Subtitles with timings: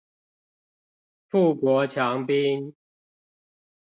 [1.27, 2.73] 富國強兵